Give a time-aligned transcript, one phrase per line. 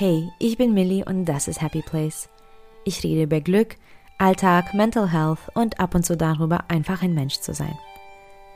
[0.00, 2.30] Hey, ich bin Millie und das ist Happy Place.
[2.86, 3.76] Ich rede über Glück,
[4.16, 7.76] Alltag, Mental Health und ab und zu darüber, einfach ein Mensch zu sein.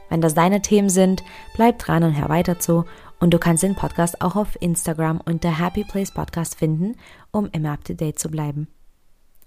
[0.09, 1.23] Wenn das deine Themen sind,
[1.55, 2.87] bleib dran und hör weiter zu
[3.21, 6.96] und du kannst den Podcast auch auf Instagram unter Happy Place Podcast finden,
[7.31, 8.67] um immer up to date zu bleiben.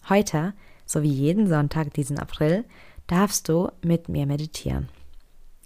[0.08, 0.54] Heute,
[0.86, 2.64] so wie jeden Sonntag diesen April,
[3.08, 4.88] darfst du mit mir meditieren.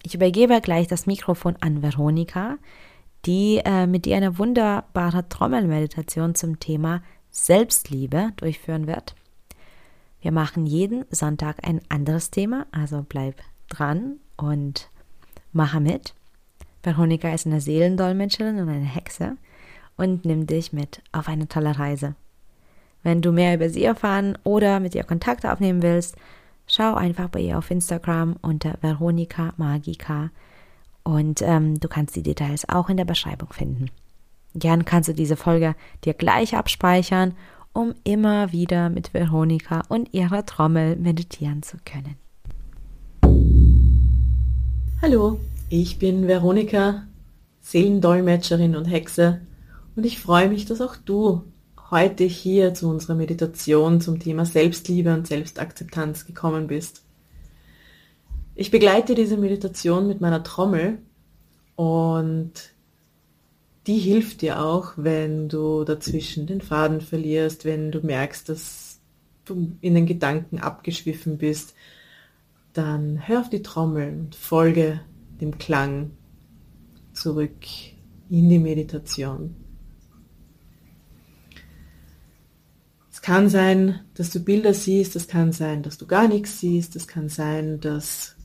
[0.03, 2.57] Ich übergebe gleich das Mikrofon an Veronika,
[3.25, 9.15] die äh, mit dir eine wunderbare Trommelmeditation zum Thema Selbstliebe durchführen wird.
[10.21, 13.35] Wir machen jeden Sonntag ein anderes Thema, also bleib
[13.69, 14.89] dran und
[15.51, 16.13] mache mit.
[16.83, 19.37] Veronika ist eine Seelendolmetscherin und eine Hexe
[19.97, 22.15] und nimmt dich mit auf eine tolle Reise.
[23.03, 26.15] Wenn du mehr über sie erfahren oder mit ihr Kontakt aufnehmen willst,
[26.67, 30.29] schau einfach bei ihr auf Instagram unter Veronika Magica
[31.03, 33.87] und ähm, du kannst die Details auch in der Beschreibung finden.
[34.53, 37.33] Gern kannst du diese Folge dir gleich abspeichern,
[37.73, 42.17] um immer wieder mit Veronika und ihrer Trommel meditieren zu können.
[45.01, 47.03] Hallo, ich bin Veronika,
[47.61, 49.41] Seelendolmetscherin und Hexe
[49.95, 51.43] und ich freue mich, dass auch du
[51.89, 57.03] heute hier zu unserer Meditation zum Thema Selbstliebe und Selbstakzeptanz gekommen bist.
[58.61, 60.99] Ich begleite diese Meditation mit meiner Trommel
[61.75, 62.51] und
[63.87, 68.99] die hilft dir auch, wenn du dazwischen den Faden verlierst, wenn du merkst, dass
[69.45, 71.73] du in den Gedanken abgeschwiffen bist,
[72.73, 75.01] dann hör auf die Trommel und folge
[75.41, 76.11] dem Klang
[77.13, 77.65] zurück
[78.29, 79.55] in die Meditation.
[83.11, 86.95] Es kann sein, dass du Bilder siehst, es kann sein, dass du gar nichts siehst,
[86.95, 88.35] es kann sein, dass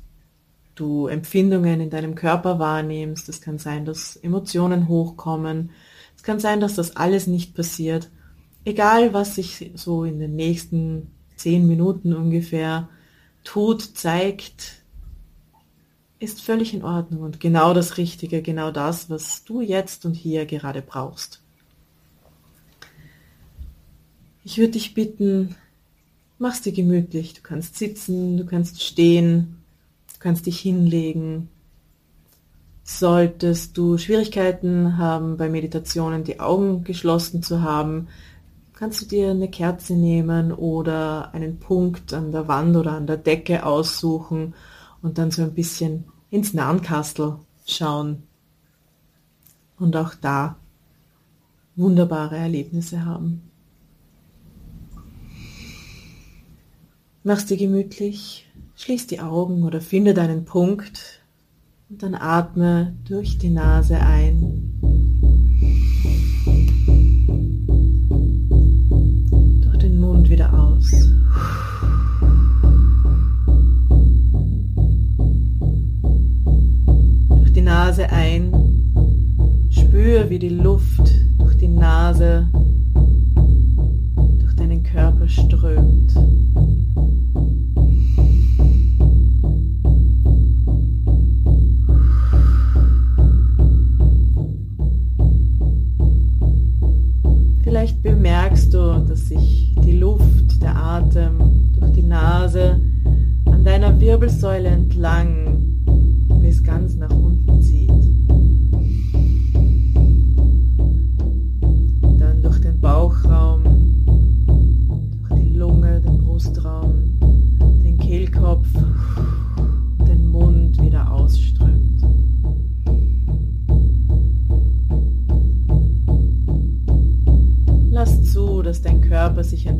[0.77, 3.29] du Empfindungen in deinem Körper wahrnimmst.
[3.29, 5.71] Es kann sein, dass Emotionen hochkommen.
[6.17, 8.11] Es kann sein, dass das alles nicht passiert.
[8.65, 12.89] Egal, was sich so in den nächsten zehn Minuten ungefähr
[13.43, 14.83] tut, zeigt,
[16.19, 20.47] ist völlig in Ordnung und genau das Richtige, genau das, was du jetzt und hier
[20.47, 21.43] gerade brauchst.
[24.45, 25.56] Ich würde dich bitten,
[26.39, 27.34] mach's dir gemütlich.
[27.34, 29.56] Du kannst sitzen, du kannst stehen,
[30.26, 31.50] kannst dich hinlegen.
[32.82, 38.09] Solltest du Schwierigkeiten haben, bei Meditationen die Augen geschlossen zu haben,
[38.72, 43.19] kannst du dir eine Kerze nehmen oder einen Punkt an der Wand oder an der
[43.19, 44.54] Decke aussuchen
[45.00, 48.25] und dann so ein bisschen ins Nahenkastel schauen.
[49.78, 50.56] Und auch da
[51.76, 53.48] wunderbare Erlebnisse haben.
[57.22, 58.46] Machst dir gemütlich
[58.76, 61.22] Schließ die Augen oder finde deinen Punkt
[61.88, 64.66] und dann atme durch die Nase ein.
[98.56, 102.81] Bemerkst du, dass sich die Luft, der Atem durch die Nase
[103.44, 105.84] an deiner Wirbelsäule entlang
[106.41, 107.91] bis ganz nach unten zieht.
[112.19, 113.62] Dann durch den Bauchraum,
[115.21, 116.96] durch die Lunge, den Brustraum,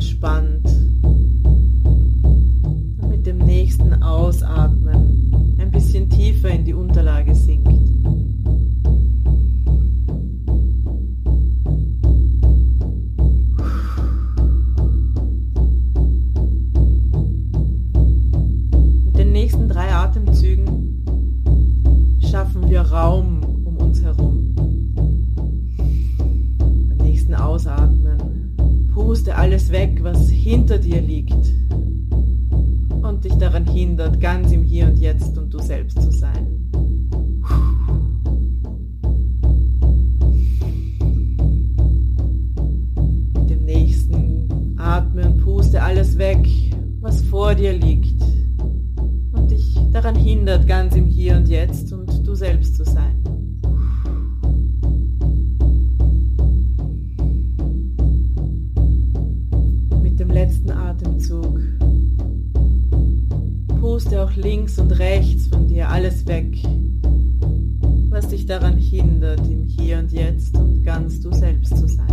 [0.07, 0.65] entspannt.
[3.01, 7.67] Und mit dem nächsten Ausatmen ein bisschen tiefer in die Unterlage sinkt.
[19.05, 21.03] Mit den nächsten drei Atemzügen
[22.21, 23.36] schaffen wir Raum
[29.17, 31.33] puste alles weg, was hinter dir liegt
[33.01, 36.69] und dich daran hindert, ganz im Hier und Jetzt und du selbst zu sein.
[43.33, 46.47] Mit dem nächsten Atmen puste alles weg,
[47.01, 48.21] was vor dir liegt
[49.31, 53.26] und dich daran hindert, ganz im Hier und Jetzt und du selbst zu sein.
[63.97, 66.55] Puste auch links und rechts von dir alles weg,
[68.11, 72.06] was dich daran hindert, im Hier und Jetzt und ganz du selbst zu sein.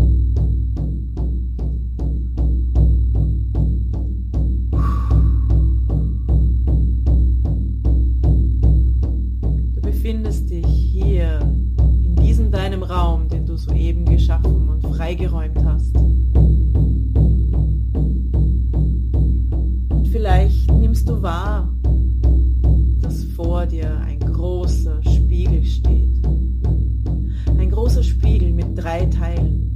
[28.84, 29.74] Drei Teilen.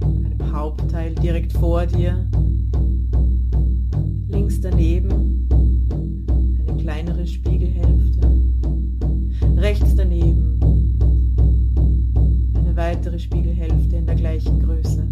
[0.00, 2.24] Einem Hauptteil direkt vor dir,
[4.28, 8.30] links daneben eine kleinere Spiegelhälfte,
[9.56, 10.60] rechts daneben
[12.54, 15.08] eine weitere Spiegelhälfte in der gleichen Größe.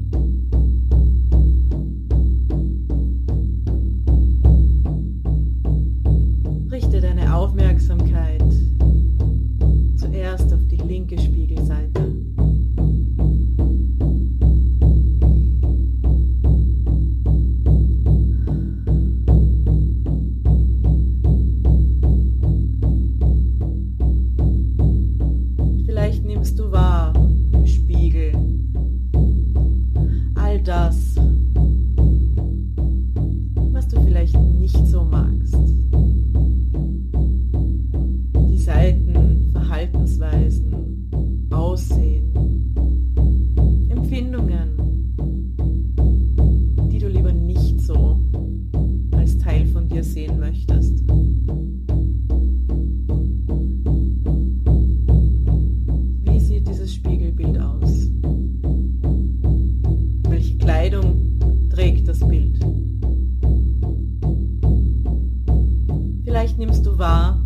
[6.71, 8.45] Richte deine Aufmerksamkeit
[9.97, 11.19] zuerst auf die linke
[66.59, 67.41] nimmst du wahr,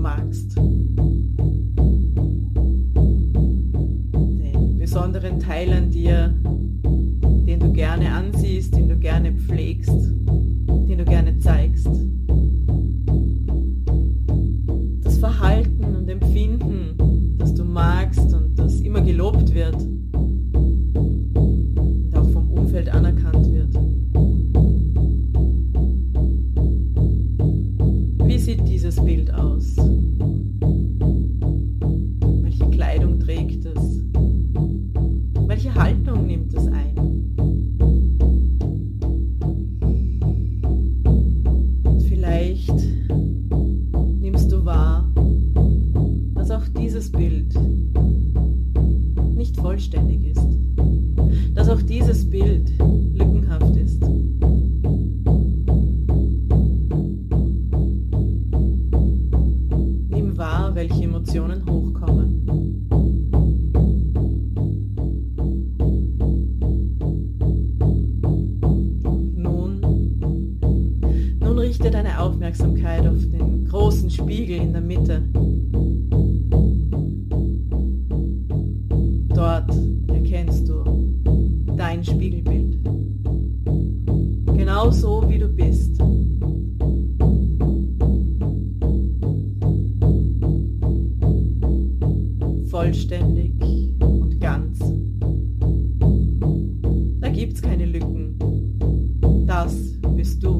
[0.00, 0.56] magst.
[4.16, 6.39] Den besonderen Teil an dir,
[28.50, 29.76] sieht dieses Bild aus?
[32.42, 34.02] Welche Kleidung trägt es?
[35.46, 36.66] Welche Haltung nimmt es
[60.80, 62.46] welche Emotionen hochkommen.
[69.36, 69.80] Nun,
[71.38, 75.22] nun richte deine Aufmerksamkeit auf den großen Spiegel in der Mitte.
[79.34, 79.70] Dort
[80.08, 82.78] erkennst du dein Spiegelbild.
[84.56, 86.00] Genau so wie du bist.
[92.90, 93.52] Vollständig
[94.00, 94.80] und ganz.
[97.20, 98.36] Da gibt's keine Lücken.
[99.46, 99.72] Das
[100.16, 100.59] bist du.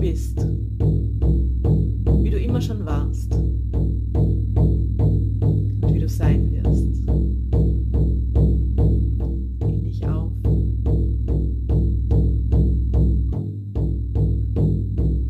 [0.00, 0.38] Bist,
[2.22, 3.54] wie du immer schon warst und
[5.92, 7.06] wie du sein wirst.
[9.68, 10.32] In dich auf.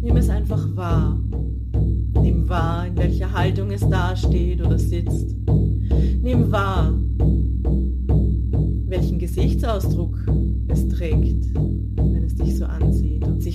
[0.02, 1.20] Nimm es einfach wahr.
[2.22, 5.34] Nimm wahr, in welcher Haltung es dasteht oder sitzt.
[6.22, 6.94] Nimm wahr,
[8.86, 10.16] welchen Gesichtsausdruck
[10.68, 11.56] es trägt,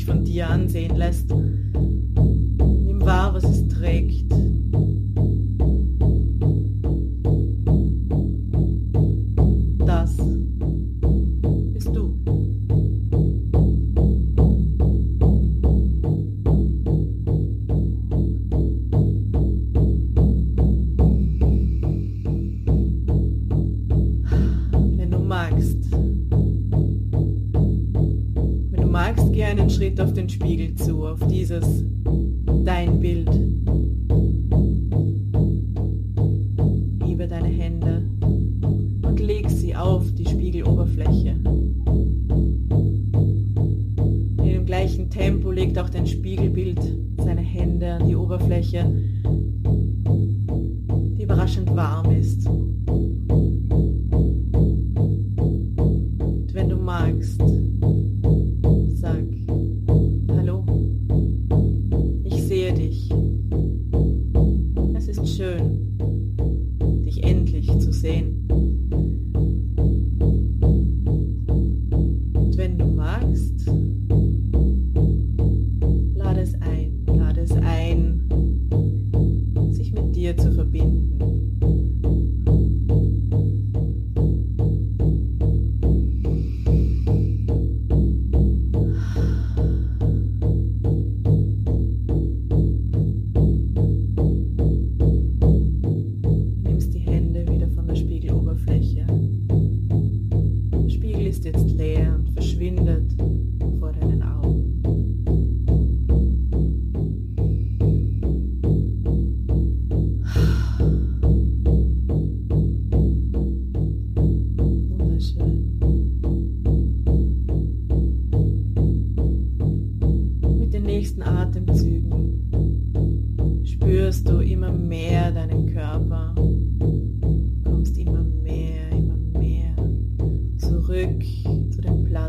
[0.06, 1.30] sich von dir ansehen lässt.
[1.32, 4.25] Nimm wahr, was es trägt.
[29.60, 31.86] Einen Schritt auf den Spiegel zu, auf dieses
[32.66, 33.30] dein Bild.
[37.06, 41.40] Hebe deine Hände und leg sie auf die Spiegeloberfläche.
[44.40, 46.80] In dem gleichen Tempo legt auch dein Spiegelbild
[47.18, 48.86] seine Hände an die Oberfläche,
[51.18, 52.46] die überraschend warm ist.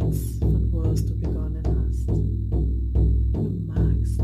[0.06, 2.08] Platz, von wo aus du begonnen hast.
[2.08, 4.18] Du magst,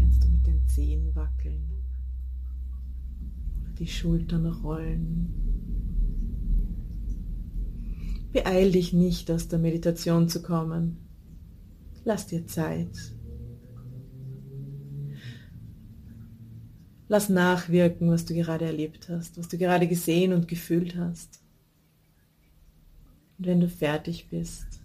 [0.00, 1.70] kannst du mit den Zehen wackeln
[3.62, 5.30] oder die Schultern rollen.
[8.32, 10.98] Beeil dich nicht, aus der Meditation zu kommen.
[12.04, 12.90] Lass dir Zeit.
[17.08, 21.43] Lass nachwirken, was du gerade erlebt hast, was du gerade gesehen und gefühlt hast.
[23.38, 24.80] Und wenn du fertig bist,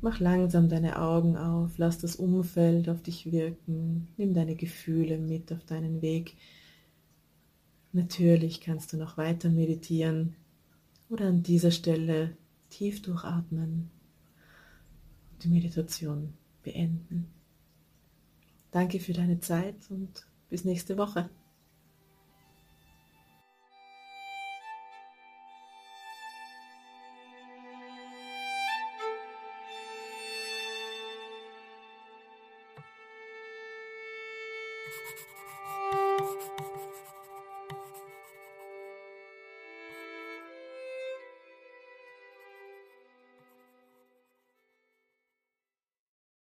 [0.00, 5.52] mach langsam deine Augen auf, lass das Umfeld auf dich wirken, nimm deine Gefühle mit
[5.52, 6.36] auf deinen Weg.
[7.92, 10.36] Natürlich kannst du noch weiter meditieren
[11.08, 12.36] oder an dieser Stelle
[12.70, 13.90] tief durchatmen
[15.32, 17.26] und die Meditation beenden.
[18.70, 21.28] Danke für deine Zeit und bis nächste Woche.